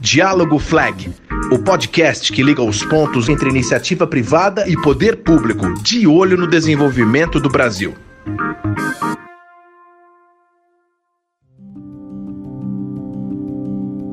[0.00, 1.12] Diálogo Flag,
[1.52, 6.46] o podcast que liga os pontos entre iniciativa privada e poder público, de olho no
[6.46, 7.94] desenvolvimento do Brasil.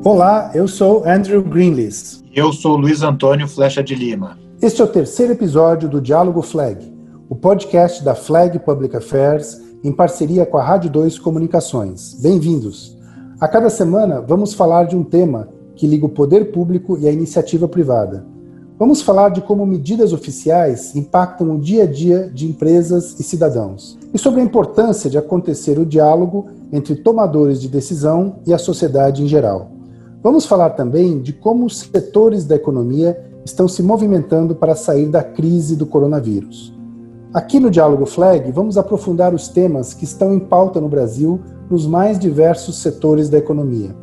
[0.04, 2.22] Olá, eu sou Andrew Greenlees.
[2.34, 4.38] Eu sou Luiz Antônio Flecha de Lima.
[4.60, 6.92] Este é o terceiro episódio do Diálogo Flag,
[7.28, 12.14] o podcast da Flag Public Affairs em parceria com a Rádio 2 Comunicações.
[12.20, 12.95] Bem-vindos!
[13.38, 17.12] A cada semana vamos falar de um tema que liga o poder público e a
[17.12, 18.24] iniciativa privada.
[18.78, 23.98] Vamos falar de como medidas oficiais impactam o dia a dia de empresas e cidadãos
[24.14, 29.22] e sobre a importância de acontecer o diálogo entre tomadores de decisão e a sociedade
[29.22, 29.70] em geral.
[30.22, 35.22] Vamos falar também de como os setores da economia estão se movimentando para sair da
[35.22, 36.74] crise do coronavírus.
[37.34, 41.38] Aqui no Diálogo Flag, vamos aprofundar os temas que estão em pauta no Brasil
[41.70, 43.94] nos mais diversos setores da economia.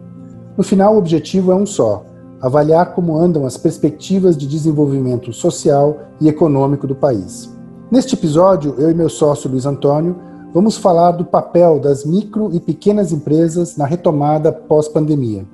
[0.58, 2.06] No final, o objetivo é um só:
[2.42, 7.50] avaliar como andam as perspectivas de desenvolvimento social e econômico do país.
[7.90, 10.18] Neste episódio, eu e meu sócio Luiz Antônio
[10.54, 15.46] vamos falar do papel das micro e pequenas empresas na retomada pós-pandemia.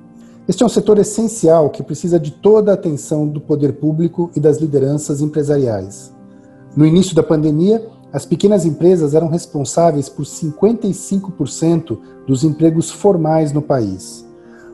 [0.46, 4.40] Este é um setor essencial que precisa de toda a atenção do poder público e
[4.40, 6.12] das lideranças empresariais.
[6.76, 13.62] No início da pandemia, as pequenas empresas eram responsáveis por 55% dos empregos formais no
[13.62, 14.26] país.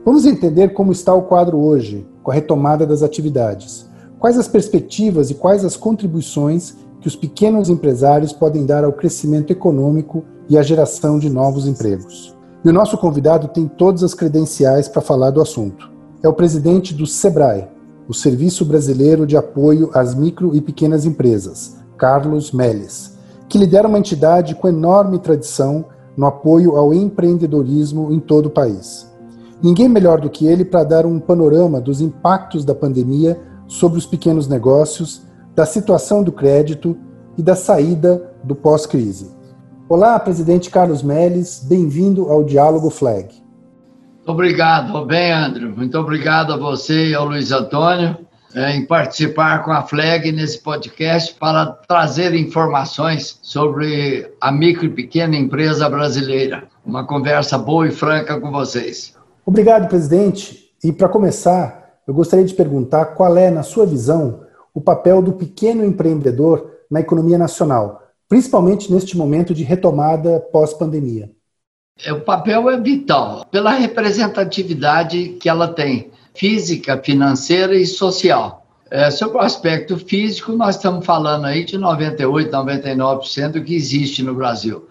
[0.05, 3.87] Vamos entender como está o quadro hoje, com a retomada das atividades.
[4.19, 9.53] Quais as perspectivas e quais as contribuições que os pequenos empresários podem dar ao crescimento
[9.53, 12.37] econômico e à geração de novos empregos.
[12.65, 15.91] E o nosso convidado tem todas as credenciais para falar do assunto.
[16.23, 17.69] É o presidente do SEBRAE,
[18.09, 23.16] o Serviço Brasileiro de Apoio às Micro e Pequenas Empresas, Carlos Melles,
[23.49, 25.85] que lidera uma entidade com enorme tradição
[26.17, 29.13] no apoio ao empreendedorismo em todo o país.
[29.63, 34.07] Ninguém melhor do que ele para dar um panorama dos impactos da pandemia sobre os
[34.07, 35.23] pequenos negócios,
[35.55, 36.97] da situação do crédito
[37.37, 39.35] e da saída do pós-crise.
[39.89, 43.29] Olá, presidente Carlos Melles, bem-vindo ao Diálogo Flag.
[44.27, 45.67] Obrigado, bem, André.
[45.67, 48.17] Muito obrigado a você e ao Luiz Antônio
[48.57, 55.37] em participar com a Flag nesse podcast para trazer informações sobre a micro e pequena
[55.37, 56.65] empresa brasileira.
[56.85, 59.15] Uma conversa boa e franca com vocês.
[59.45, 60.71] Obrigado, presidente.
[60.83, 64.41] E para começar, eu gostaria de perguntar qual é, na sua visão,
[64.73, 71.31] o papel do pequeno empreendedor na economia nacional principalmente neste momento de retomada pós-pandemia?
[72.05, 78.67] É, o papel é vital, pela representatividade que ela tem, física, financeira e social.
[78.91, 84.35] É, sobre o aspecto físico, nós estamos falando aí de 98%, 99% que existe no
[84.35, 84.89] Brasil.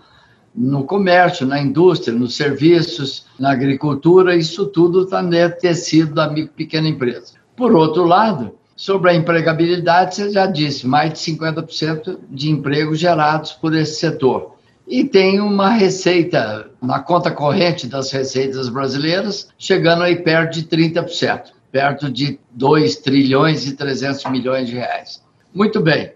[0.54, 6.54] No comércio, na indústria, nos serviços, na agricultura, isso tudo está no tecido da micro
[6.54, 7.34] pequena empresa.
[7.56, 13.54] Por outro lado, Sobre a empregabilidade, você já disse, mais de 50% de empregos gerados
[13.54, 14.55] por esse setor.
[14.88, 21.46] E tem uma receita na conta corrente das receitas brasileiras, chegando aí perto de 30%,
[21.72, 25.24] perto de 2 trilhões e 300 milhões de reais.
[25.54, 26.12] Muito bem.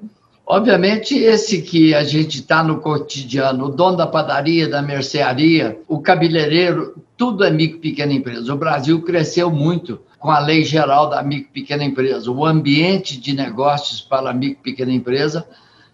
[0.45, 5.99] Obviamente, esse que a gente está no cotidiano, o dono da padaria, da mercearia, o
[5.99, 8.51] cabeleireiro, tudo é micro e pequena empresa.
[8.51, 12.31] O Brasil cresceu muito com a lei geral da micro e pequena empresa.
[12.31, 15.47] O ambiente de negócios para a micro e pequena empresa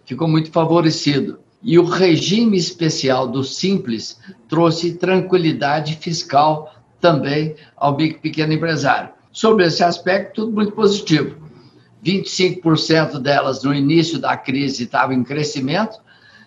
[0.05, 1.39] ficou muito favorecido.
[1.65, 4.17] E o regime especial do Simples
[4.47, 9.09] trouxe tranquilidade fiscal também ao pequeno empresário.
[9.33, 11.35] Sobre esse aspecto, tudo muito positivo.
[12.05, 15.99] 25% delas no início da crise estavam em crescimento,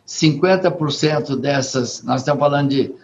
[0.06, 2.94] 50% dessas, nós estamos falando de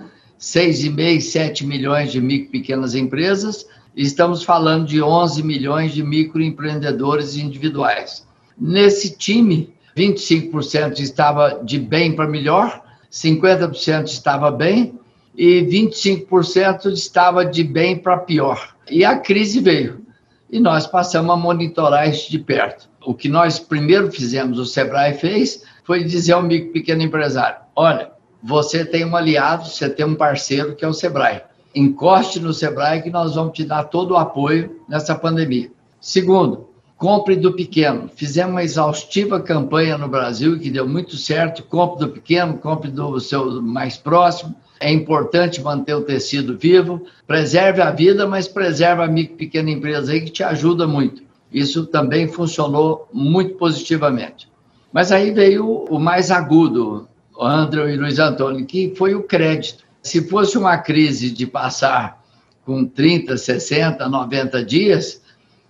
[0.40, 3.66] 6,5, 7 milhões de micro e pequenas empresas,
[3.96, 8.26] Estamos falando de 11 milhões de microempreendedores individuais.
[8.58, 14.98] Nesse time, 25% estava de bem para melhor, 50% estava bem
[15.36, 18.74] e 25% estava de bem para pior.
[18.90, 20.04] E a crise veio
[20.50, 22.88] e nós passamos a monitorar isso de perto.
[23.04, 28.10] O que nós primeiro fizemos, o Sebrae fez, foi dizer ao micro pequeno empresário: olha,
[28.42, 31.42] você tem um aliado, você tem um parceiro que é o Sebrae
[31.74, 35.70] encoste no Sebrae que nós vamos te dar todo o apoio nessa pandemia.
[36.00, 38.08] Segundo, compre do pequeno.
[38.14, 41.62] Fizemos uma exaustiva campanha no Brasil que deu muito certo.
[41.62, 44.54] Compre do pequeno, compre do seu mais próximo.
[44.80, 47.06] É importante manter o tecido vivo.
[47.26, 51.22] Preserve a vida, mas preserve a micro pequena empresa aí que te ajuda muito.
[51.52, 54.48] Isso também funcionou muito positivamente.
[54.92, 57.08] Mas aí veio o mais agudo,
[57.40, 59.84] André e Luiz Antônio, que foi o crédito.
[60.02, 62.22] Se fosse uma crise de passar
[62.64, 65.20] com 30, 60, 90 dias,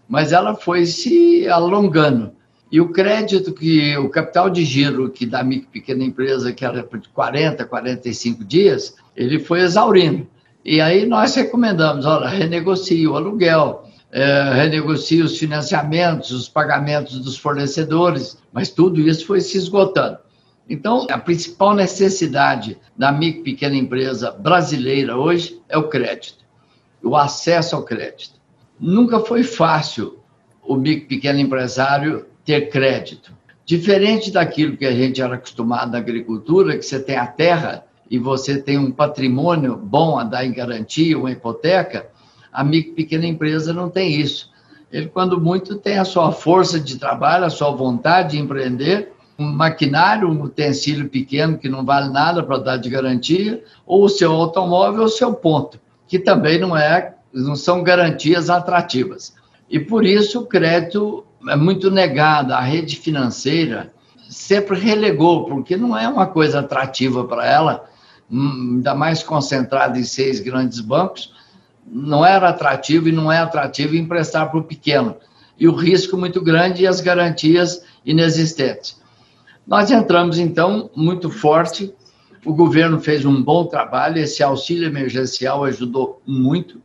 [0.08, 2.32] mas ela foi se alongando.
[2.70, 6.82] E o crédito que, o capital de giro que da micro pequena empresa, que era
[6.82, 10.26] de 40, 45 dias, ele foi exaurindo.
[10.64, 17.36] E aí nós recomendamos, olha, renegocie o aluguel, é, renegocie os financiamentos, os pagamentos dos
[17.36, 20.18] fornecedores, mas tudo isso foi se esgotando.
[20.68, 26.44] Então, a principal necessidade da micro pequena empresa brasileira hoje é o crédito,
[27.02, 28.40] o acesso ao crédito.
[28.78, 30.18] Nunca foi fácil
[30.62, 33.32] o micro pequeno empresário ter crédito.
[33.64, 38.18] Diferente daquilo que a gente era acostumado na agricultura, que você tem a terra e
[38.18, 42.08] você tem um patrimônio bom a dar em garantia, uma hipoteca,
[42.52, 44.52] a micro pequena empresa não tem isso.
[44.92, 49.50] Ele, quando muito, tem a sua força de trabalho, a sua vontade de empreender, um
[49.50, 54.30] maquinário, um utensílio pequeno que não vale nada para dar de garantia, ou o seu
[54.30, 59.34] automóvel ou o seu ponto, que também não é, não são garantias atrativas.
[59.69, 63.92] E por isso o crédito é muito negado, a rede financeira
[64.28, 67.84] sempre relegou, porque não é uma coisa atrativa para ela,
[68.31, 71.32] hum, ainda mais concentrada em seis grandes bancos,
[71.86, 75.16] não era atrativo e não é atrativo emprestar para o pequeno.
[75.58, 79.00] E o risco muito grande e as garantias inexistentes.
[79.66, 81.94] Nós entramos, então, muito forte.
[82.44, 86.81] O governo fez um bom trabalho, esse auxílio emergencial ajudou muito.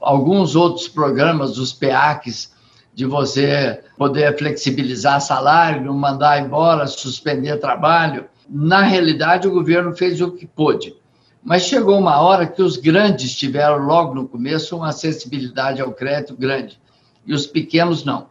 [0.00, 2.52] Alguns outros programas, os PEACs,
[2.94, 8.26] de você poder flexibilizar salário, mandar embora, suspender trabalho.
[8.48, 10.94] Na realidade, o governo fez o que pôde.
[11.42, 16.36] Mas chegou uma hora que os grandes tiveram logo no começo uma acessibilidade ao crédito
[16.36, 16.78] grande
[17.26, 18.26] e os pequenos não.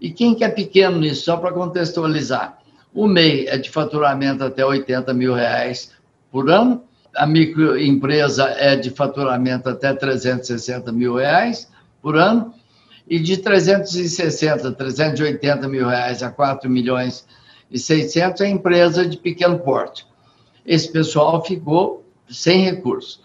[0.00, 1.24] E quem que é pequeno nisso?
[1.24, 2.58] Só para contextualizar.
[2.94, 5.92] O MEI é de faturamento até 80 mil reais
[6.30, 6.82] por ano,
[7.16, 11.70] a microempresa é de faturamento até 360 mil reais
[12.02, 12.52] por ano,
[13.08, 17.26] e de 360, 380 mil reais a 4 milhões
[17.70, 20.06] e 600 é empresa de pequeno porte.
[20.64, 23.22] Esse pessoal ficou sem recurso.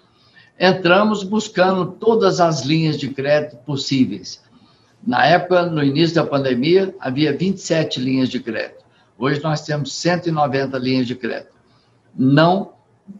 [0.60, 4.44] Entramos buscando todas as linhas de crédito possíveis.
[5.06, 8.84] Na época, no início da pandemia, havia 27 linhas de crédito.
[9.18, 11.54] Hoje nós temos 190 linhas de crédito.
[12.14, 12.74] Não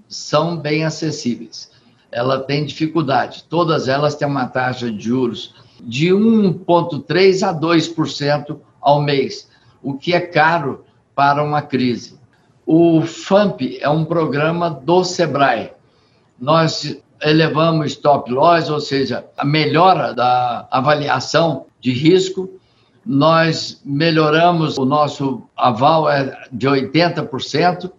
[0.07, 1.71] são bem acessíveis.
[2.12, 3.44] Ela tem dificuldade.
[3.50, 9.50] Todas elas têm uma taxa de juros de 1,3% a 2% ao mês,
[9.81, 10.83] o que é caro
[11.15, 12.19] para uma crise.
[12.65, 15.71] O FAMP é um programa do SEBRAE.
[16.39, 22.50] Nós elevamos stop loss, ou seja, a melhora da avaliação de risco.
[23.06, 27.92] Nós melhoramos o nosso aval é de 80%,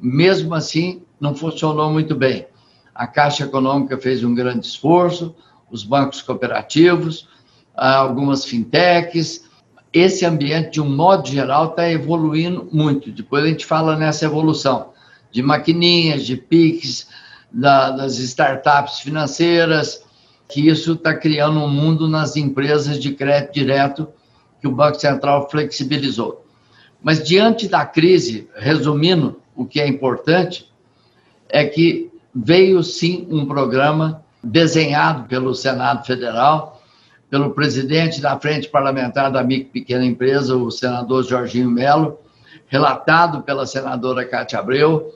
[0.00, 2.46] mesmo assim não funcionou muito bem.
[2.94, 5.34] A Caixa Econômica fez um grande esforço,
[5.70, 7.28] os bancos cooperativos,
[7.74, 9.46] algumas fintechs,
[9.92, 13.10] esse ambiente, de um modo geral, está evoluindo muito.
[13.10, 14.90] Depois a gente fala nessa evolução
[15.30, 17.08] de maquininhas, de PIX,
[17.50, 20.04] da, das startups financeiras,
[20.48, 24.08] que isso está criando um mundo nas empresas de crédito direto
[24.60, 26.44] que o Banco Central flexibilizou.
[27.02, 30.68] Mas diante da crise, resumindo, o que é importante
[31.48, 36.78] é que veio sim um programa desenhado pelo Senado Federal
[37.30, 42.18] pelo presidente da Frente Parlamentar da Micro Pequena Empresa, o senador Jorginho Melo,
[42.68, 45.12] relatado pela senadora Cátia Abreu.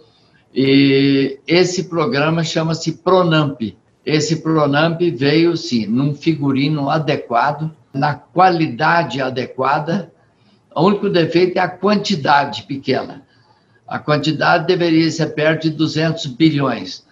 [0.55, 3.61] E esse programa chama-se Pronamp.
[4.05, 10.13] Esse Pronamp veio, sim, num figurino adequado, na qualidade adequada.
[10.75, 13.23] O único defeito é a quantidade pequena.
[13.93, 17.07] A quantidade deveria ser perto de 200 bilhões.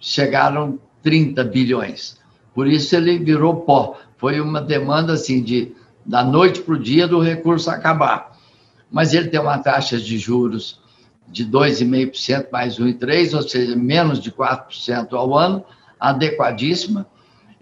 [0.00, 2.16] Chegaram 30 bilhões.
[2.54, 7.06] Por isso ele virou pó foi uma demanda assim de da noite para o dia
[7.06, 8.32] do recurso acabar.
[8.90, 10.80] Mas ele tem uma taxa de juros
[11.28, 15.62] de 2,5% mais 1,3%, ou seja, menos de 4% ao ano,
[16.00, 17.06] adequadíssima.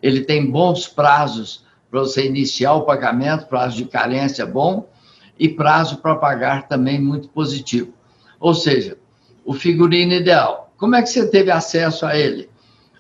[0.01, 4.89] Ele tem bons prazos para você iniciar o pagamento, prazo de carência bom,
[5.37, 7.99] e prazo para pagar também muito positivo.
[8.41, 8.97] Ou seja,
[9.45, 10.73] o figurino ideal.
[10.77, 12.51] Como é que você teve acesso a ele?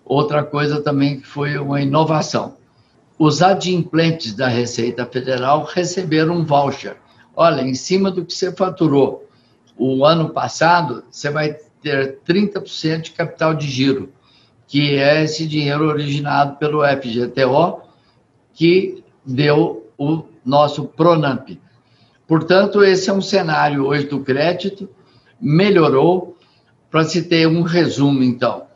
[0.04, 2.60] Outra coisa também que foi uma inovação
[3.20, 6.96] os adimplentes da Receita Federal receberam um voucher.
[7.36, 9.28] Olha, em cima do que você faturou
[9.76, 14.10] o ano passado, você vai ter 30% de capital de giro,
[14.66, 17.82] que é esse dinheiro originado pelo FGTO,
[18.54, 21.50] que deu o nosso Pronamp.
[22.26, 24.88] Portanto, esse é um cenário hoje do crédito,
[25.40, 26.36] melhorou.
[26.90, 28.66] Para se ter um resumo, então,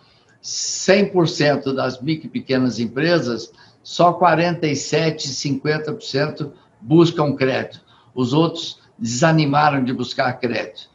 [0.42, 3.50] 100% das micro e pequenas empresas,
[3.82, 7.80] só 47, 50% buscam crédito.
[8.14, 10.88] Os outros desanimaram de buscar crédito.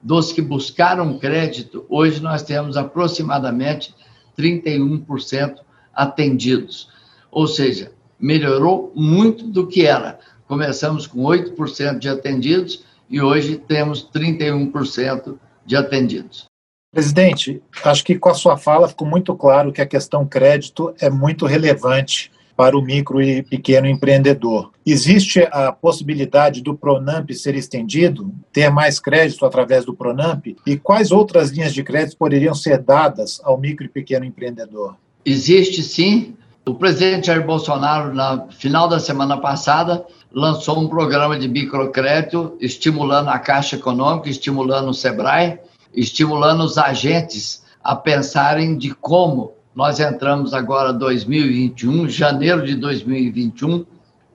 [0.00, 3.94] Dos que buscaram crédito, hoje nós temos aproximadamente
[4.38, 5.56] 31%
[5.94, 6.88] atendidos.
[7.30, 10.18] Ou seja, melhorou muito do que era.
[10.46, 15.36] Começamos com 8% de atendidos e hoje temos 31%
[15.66, 16.44] de atendidos.
[16.92, 21.08] Presidente, acho que com a sua fala ficou muito claro que a questão crédito é
[21.10, 24.70] muito relevante para o micro e pequeno empreendedor.
[24.84, 30.44] Existe a possibilidade do Pronamp ser estendido, ter mais crédito através do Pronamp?
[30.66, 34.96] E quais outras linhas de crédito poderiam ser dadas ao micro e pequeno empreendedor?
[35.24, 36.36] Existe sim.
[36.70, 43.26] O presidente Jair Bolsonaro, no final da semana passada, lançou um programa de microcrédito estimulando
[43.28, 45.58] a Caixa Econômica, estimulando o SEBRAE,
[45.92, 53.84] estimulando os agentes a pensarem de como nós entramos agora 2021, janeiro de 2021,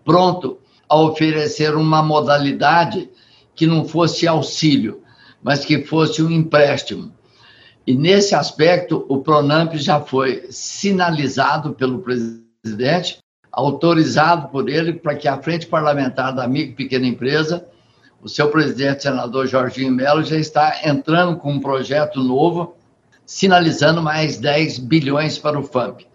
[0.04, 0.58] pronto
[0.90, 3.10] a oferecer uma modalidade
[3.56, 5.02] que não fosse auxílio,
[5.42, 7.15] mas que fosse um empréstimo.
[7.86, 13.20] E nesse aspecto, o Pronamp já foi sinalizado pelo presidente,
[13.52, 17.66] autorizado por ele para que a frente parlamentar da micro e pequena empresa,
[18.22, 22.76] o seu presidente, senador Jorginho Melo, já está entrando com um projeto novo
[23.26, 26.06] sinalizando mais 10 bilhões para o FAMP.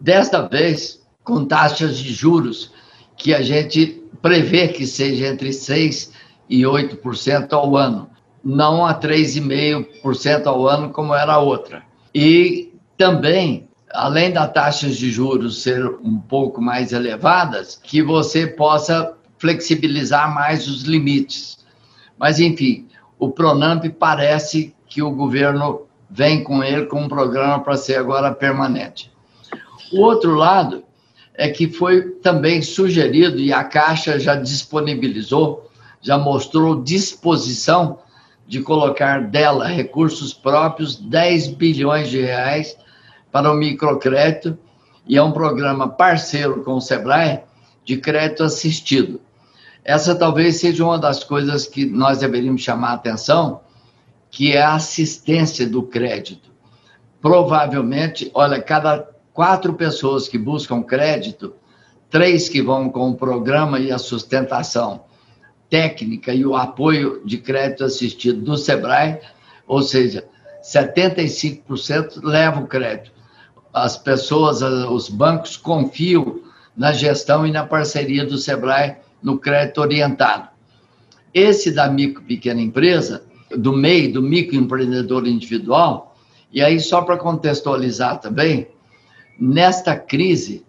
[0.00, 2.72] Desta vez, com taxas de juros
[3.16, 6.10] que a gente prevê que seja entre 6%
[6.48, 8.10] e 8% ao ano,
[8.44, 11.82] não a 3,5% ao ano como era a outra.
[12.14, 19.14] E também, além das taxas de juros ser um pouco mais elevadas, que você possa
[19.38, 21.58] flexibilizar mais os limites.
[22.18, 22.86] Mas, enfim,
[23.18, 28.32] o Pronamp parece que o governo vem com ele com um programa para ser agora
[28.32, 29.10] permanente.
[29.92, 30.84] O outro lado
[31.34, 35.68] é que foi também sugerido, e a Caixa já disponibilizou,
[36.00, 37.98] já mostrou disposição
[38.46, 42.76] de colocar dela recursos próprios, 10 bilhões de reais
[43.32, 44.58] para o microcrédito,
[45.06, 47.42] e é um programa parceiro com o SEBRAE
[47.84, 49.20] de crédito assistido.
[49.84, 53.60] Essa talvez seja uma das coisas que nós deveríamos chamar a atenção,
[54.30, 56.50] que é a assistência do crédito.
[57.20, 61.54] Provavelmente, olha, cada quatro pessoas que buscam crédito,
[62.08, 65.02] três que vão com o programa e a sustentação
[65.74, 69.18] técnica e o apoio de crédito assistido do SEBRAE,
[69.66, 70.24] ou seja,
[70.62, 73.10] 75% levam crédito.
[73.72, 76.38] As pessoas, os bancos confiam
[76.76, 80.48] na gestão e na parceria do SEBRAE no crédito orientado.
[81.34, 86.16] Esse da micro pequena empresa, do MEI, do microempreendedor individual,
[86.52, 88.68] e aí só para contextualizar também,
[89.40, 90.64] nesta crise,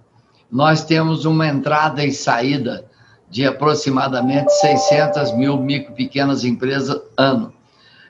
[0.52, 2.90] nós temos uma entrada e saída
[3.30, 7.54] de aproximadamente 600 mil micro pequenas empresas ano.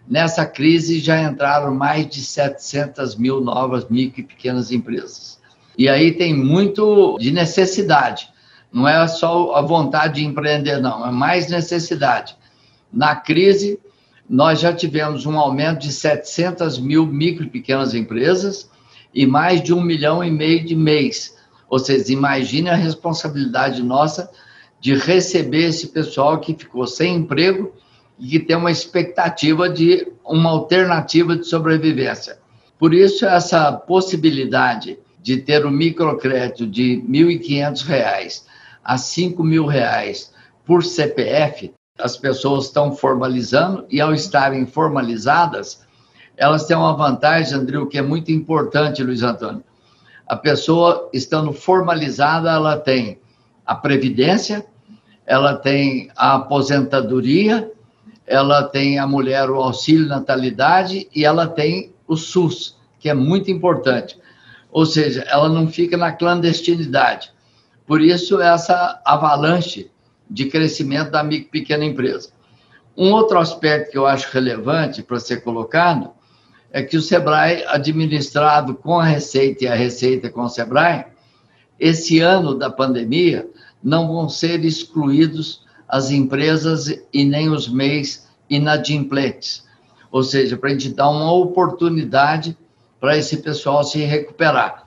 [0.07, 5.39] Nessa crise já entraram mais de 700 mil novas micro e pequenas empresas.
[5.77, 8.29] E aí tem muito de necessidade.
[8.72, 12.36] Não é só a vontade de empreender, não, é mais necessidade.
[12.91, 13.79] Na crise,
[14.29, 18.69] nós já tivemos um aumento de 700 mil micro e pequenas empresas
[19.13, 21.36] e mais de um milhão e meio de mês.
[21.69, 24.29] Ou seja, imagine a responsabilidade nossa
[24.79, 27.74] de receber esse pessoal que ficou sem emprego
[28.20, 32.38] e que tem uma expectativa de uma alternativa de sobrevivência.
[32.77, 38.44] Por isso, essa possibilidade de ter um microcrédito de R$ 1.500
[38.84, 40.29] a R$ 5.000
[40.65, 45.86] por CPF as pessoas estão formalizando e ao estarem formalizadas,
[46.36, 49.63] elas têm uma vantagem, André, que é muito importante, Luiz Antônio.
[50.27, 53.20] A pessoa estando formalizada, ela tem
[53.65, 54.65] a previdência,
[55.25, 57.72] ela tem a aposentadoria,
[58.27, 63.50] ela tem a mulher o auxílio natalidade e ela tem o SUS, que é muito
[63.50, 64.17] importante.
[64.72, 67.31] Ou seja, ela não fica na clandestinidade.
[67.88, 69.89] Por isso essa avalanche
[70.29, 72.29] de crescimento da micro pequena empresa.
[72.98, 76.12] Um outro aspecto que eu acho relevante para ser colocado
[76.72, 81.05] é que o Sebrae, administrado com a Receita e a Receita com o Sebrae,
[81.79, 83.48] esse ano da pandemia,
[83.84, 89.65] não vão ser excluídos as empresas e nem os MEIs inadimplentes.
[90.12, 92.58] Ou seja, para a gente dar uma oportunidade
[93.00, 94.86] para esse pessoal se recuperar.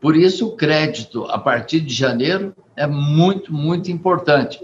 [0.00, 4.60] Por isso, o crédito, a partir de janeiro, é muito, muito importante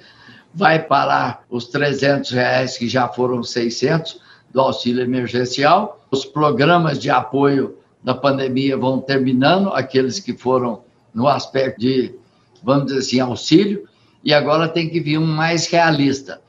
[0.57, 4.19] vai parar os 300 reais que já foram 600
[4.51, 10.83] do auxílio emergencial, os programas de apoio da pandemia vão terminando, aqueles que foram
[11.17, 12.15] no aspecto de,
[12.63, 13.89] vamos dizer assim, auxílio,
[14.23, 16.43] e agora tem que vir um mais realista.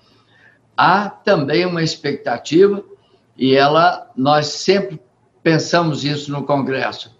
[0.75, 2.83] Há também uma expectativa,
[3.37, 4.99] e ela, nós sempre
[5.41, 7.15] pensamos isso no Congresso,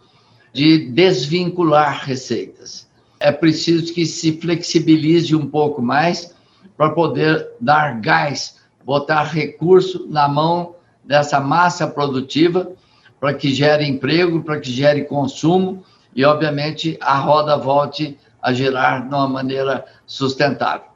[0.51, 2.85] de desvincular receitas.
[3.17, 6.35] É preciso que se flexibilize um pouco mais
[6.75, 12.73] para poder dar gás, botar recurso na mão dessa massa produtiva
[13.21, 15.83] para que gere emprego, para que gere consumo
[16.17, 20.87] e, obviamente, a roda volte a girar de uma maneira sustentável.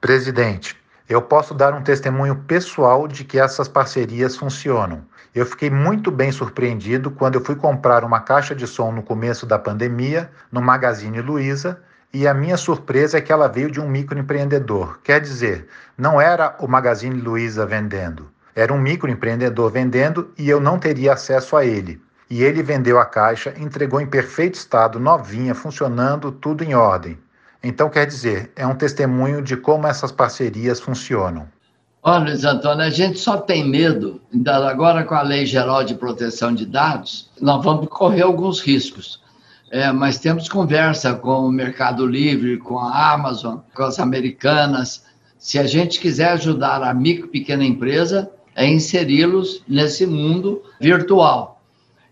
[0.00, 0.76] Presidente,
[1.08, 5.02] eu posso dar um testemunho pessoal de que essas parcerias funcionam.
[5.34, 9.46] Eu fiquei muito bem surpreendido quando eu fui comprar uma caixa de som no começo
[9.46, 11.82] da pandemia no Magazine Luiza
[12.14, 15.00] e a minha surpresa é que ela veio de um microempreendedor.
[15.02, 15.66] Quer dizer,
[15.98, 21.56] não era o Magazine Luiza vendendo, era um microempreendedor vendendo e eu não teria acesso
[21.56, 22.00] a ele.
[22.30, 27.18] E ele vendeu a caixa, entregou em perfeito estado, novinha, funcionando, tudo em ordem.
[27.62, 31.48] Então, quer dizer, é um testemunho de como essas parcerias funcionam.
[32.02, 36.54] Olha, Luiz Antônio, a gente só tem medo, agora com a Lei Geral de Proteção
[36.54, 39.20] de Dados, nós vamos correr alguns riscos.
[39.70, 45.04] É, mas temos conversa com o Mercado Livre, com a Amazon, com as americanas.
[45.38, 51.59] Se a gente quiser ajudar a micro pequena empresa, é inseri-los nesse mundo virtual.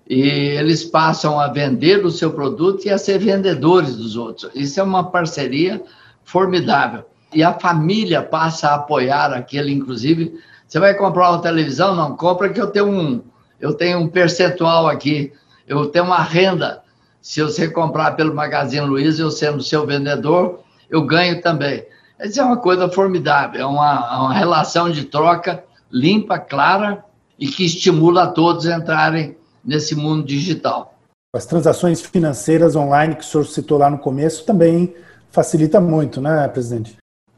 [0.08, 4.50] E eles passam a vender o seu produto e a ser vendedores dos outros.
[4.54, 5.82] Isso é uma parceria
[6.24, 7.04] formidável.
[7.34, 10.40] E a família passa a apoiar aquele, inclusive.
[10.66, 11.94] Você vai comprar uma televisão?
[11.94, 13.22] Não, compra que eu tenho um,
[13.60, 15.30] eu tenho um percentual aqui,
[15.66, 16.82] eu tenho uma renda.
[17.20, 21.84] Se você comprar pelo Magazine Luiza, eu sendo seu vendedor, eu ganho também.
[22.20, 27.04] Isso é uma coisa formidável, é uma, uma relação de troca limpa, clara
[27.38, 30.94] e que estimula a todos a entrarem nesse mundo digital.
[31.34, 34.94] As transações financeiras online que o senhor citou lá no começo também
[35.30, 36.96] facilita muito, né, presidente?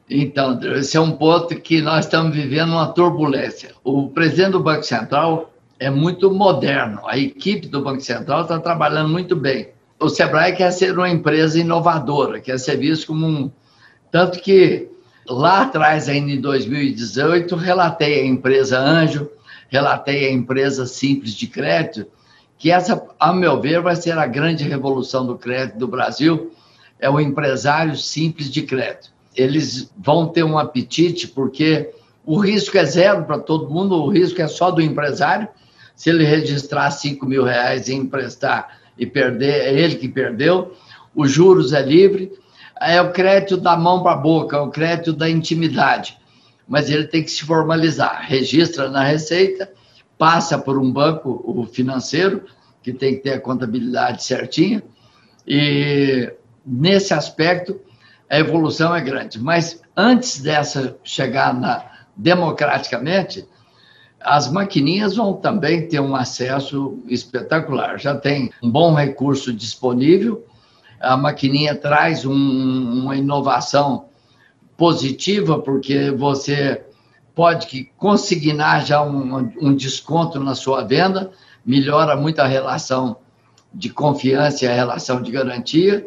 [0.09, 3.71] Então, esse é um ponto que nós estamos vivendo uma turbulência.
[3.85, 9.09] O presidente do Banco Central é muito moderno, a equipe do Banco Central está trabalhando
[9.09, 9.69] muito bem.
[9.99, 13.51] O Sebrae quer ser uma empresa inovadora, quer ser visto como um.
[14.11, 14.89] Tanto que
[15.29, 19.31] lá atrás, ainda em 2018, relatei a empresa Anjo,
[19.69, 22.07] relatei a empresa Simples de Crédito,
[22.61, 26.53] que essa, a meu ver, vai ser a grande revolução do crédito do Brasil,
[27.01, 29.11] é o empresário simples de crédito.
[29.35, 31.91] Eles vão ter um apetite, porque
[32.25, 35.49] o risco é zero para todo mundo, o risco é só do empresário.
[35.97, 40.77] Se ele registrar 5 mil reais e emprestar e perder, é ele que perdeu.
[41.15, 42.31] Os juros é livre
[42.81, 46.17] é o crédito da mão para a boca, é o crédito da intimidade.
[46.67, 49.71] Mas ele tem que se formalizar, registra na Receita,
[50.21, 52.45] passa por um banco financeiro,
[52.83, 54.83] que tem que ter a contabilidade certinha,
[55.49, 56.31] e
[56.65, 57.81] nesse aspecto
[58.29, 59.41] a evolução é grande.
[59.41, 63.49] Mas antes dessa chegar na, democraticamente,
[64.21, 67.99] as maquininhas vão também ter um acesso espetacular.
[67.99, 70.45] Já tem um bom recurso disponível,
[71.01, 74.11] a maquininha traz um, uma inovação
[74.77, 76.85] positiva, porque você
[77.41, 81.31] pode consignar já um, um, desconto na sua venda,
[81.65, 83.17] melhora muito a relação
[83.73, 86.07] de confiança e a relação de garantia.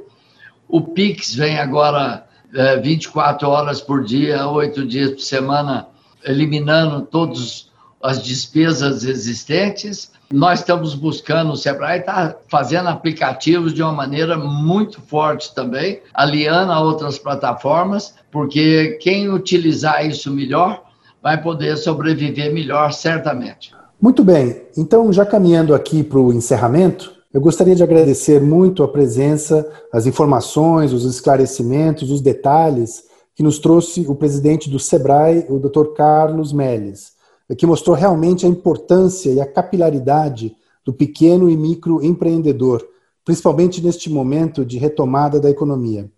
[0.68, 5.88] O Pix vem agora é, 24 horas por dia, oito dias por semana,
[6.24, 13.92] eliminando todas as despesas existentes nós estamos buscando, o Sebrae está fazendo aplicativos de uma
[13.92, 20.82] maneira muito forte também, aliando a outras plataformas, porque quem utilizar isso melhor
[21.24, 23.74] vai poder sobreviver melhor, certamente.
[24.02, 28.88] Muito bem, então já caminhando aqui para o encerramento, eu gostaria de agradecer muito a
[28.88, 35.58] presença, as informações, os esclarecimentos, os detalhes que nos trouxe o presidente do SEBRAE, o
[35.58, 35.94] Dr.
[35.96, 37.14] Carlos Melles
[37.56, 40.56] que mostrou realmente a importância e a capilaridade
[40.86, 42.86] do pequeno e micro empreendedor,
[43.24, 46.10] principalmente neste momento de retomada da economia.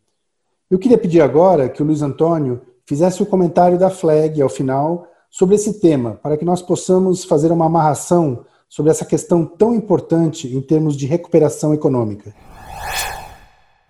[0.69, 5.07] Eu queria pedir agora que o Luiz Antônio fizesse o comentário da FLEG ao final
[5.29, 10.47] sobre esse tema, para que nós possamos fazer uma amarração sobre essa questão tão importante
[10.47, 12.33] em termos de recuperação econômica.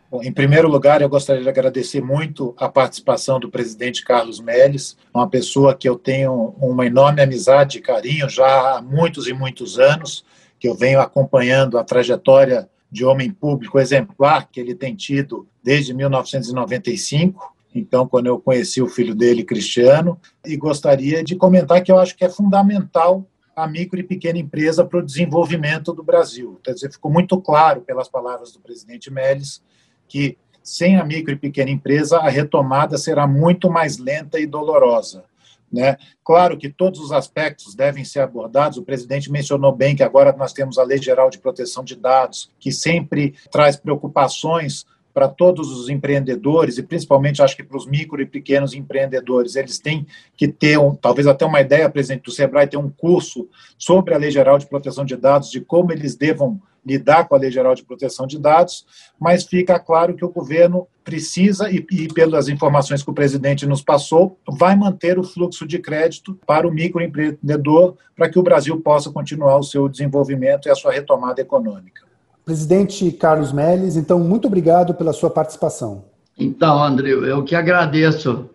[0.10, 4.96] Bom, em primeiro lugar, eu gostaria de agradecer muito a participação do presidente Carlos Melles,
[5.14, 9.78] uma pessoa que eu tenho uma enorme amizade e carinho já há muitos e muitos
[9.78, 10.24] anos,
[10.60, 15.94] que eu venho acompanhando a trajetória de homem público exemplar que ele tem tido desde
[15.94, 17.55] 1995.
[17.76, 22.16] Então, quando eu conheci o filho dele, Cristiano, e gostaria de comentar que eu acho
[22.16, 26.58] que é fundamental a micro e pequena empresa para o desenvolvimento do Brasil.
[26.64, 29.62] Quer dizer, ficou muito claro pelas palavras do presidente Meles
[30.08, 35.26] que sem a micro e pequena empresa a retomada será muito mais lenta e dolorosa.
[35.72, 35.98] Né?
[36.24, 38.78] Claro que todos os aspectos devem ser abordados.
[38.78, 42.52] O presidente mencionou bem que agora nós temos a Lei Geral de Proteção de Dados,
[42.58, 44.86] que sempre traz preocupações
[45.16, 49.80] para todos os empreendedores e principalmente acho que para os micro e pequenos empreendedores, eles
[49.80, 53.48] têm que ter um, talvez até uma ideia, presidente do Sebrae ter um curso
[53.78, 57.38] sobre a Lei Geral de Proteção de Dados, de como eles devam lidar com a
[57.38, 58.86] Lei Geral de Proteção de Dados,
[59.18, 63.82] mas fica claro que o governo precisa, e, e, pelas informações que o presidente nos
[63.82, 69.10] passou, vai manter o fluxo de crédito para o microempreendedor, para que o Brasil possa
[69.10, 72.04] continuar o seu desenvolvimento e a sua retomada econômica.
[72.46, 76.06] Presidente Carlos Melles, então, muito obrigado pela sua participação.
[76.38, 78.48] Então, André, eu que agradeço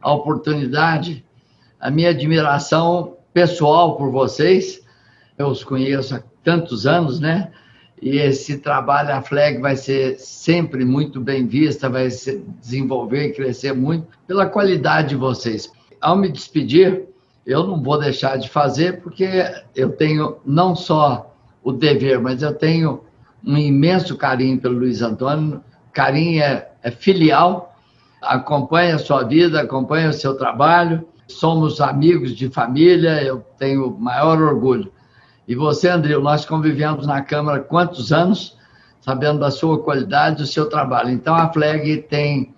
[0.00, 1.24] a oportunidade,
[1.80, 4.80] a minha admiração pessoal por vocês.
[5.36, 7.50] Eu os conheço há tantos anos, né?
[8.00, 13.32] E esse trabalho, a FLEG vai ser sempre muito bem vista, vai se desenvolver e
[13.32, 15.68] crescer muito pela qualidade de vocês.
[16.00, 17.08] Ao me despedir,
[17.44, 19.28] eu não vou deixar de fazer, porque
[19.74, 23.02] eu tenho não só o dever, mas eu tenho
[23.44, 27.74] um imenso carinho pelo Luiz Antônio, carinho é, é filial,
[28.20, 34.40] acompanha a sua vida, acompanha o seu trabalho, somos amigos de família, eu tenho maior
[34.40, 34.92] orgulho.
[35.46, 38.56] E você, André, nós convivemos na Câmara quantos anos,
[39.00, 41.10] sabendo da sua qualidade, do seu trabalho.
[41.10, 42.54] Então, a FLEG tem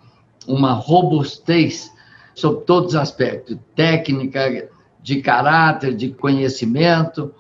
[0.46, 1.90] uma robustez
[2.34, 4.68] sobre todos os aspectos, técnica,
[5.02, 7.32] de caráter, de conhecimento,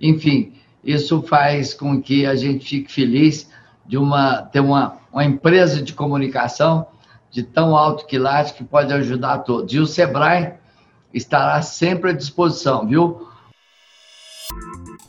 [0.00, 0.52] enfim,
[0.84, 3.48] isso faz com que a gente fique feliz
[3.86, 6.86] de uma, ter uma, uma empresa de comunicação
[7.30, 9.72] de tão alto quilate que pode ajudar a todos.
[9.72, 10.54] E o Sebrae
[11.14, 13.26] estará sempre à disposição, viu?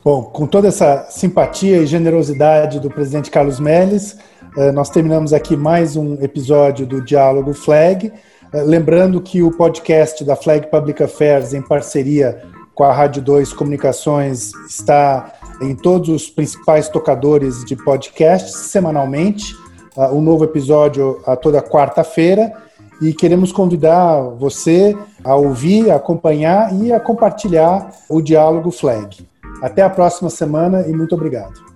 [0.03, 4.17] Bom, com toda essa simpatia e generosidade do presidente Carlos Melles,
[4.57, 8.11] eh, nós terminamos aqui mais um episódio do Diálogo Flag.
[8.53, 12.41] Eh, lembrando que o podcast da Flag Public Affairs, em parceria
[12.75, 19.55] com a Rádio 2 Comunicações, está em todos os principais tocadores de podcasts semanalmente.
[19.95, 22.53] Uh, um novo episódio a toda quarta-feira.
[23.01, 29.27] E queremos convidar você a ouvir, a acompanhar e a compartilhar o Diálogo Flag.
[29.61, 31.72] Até a próxima semana e muito obrigado.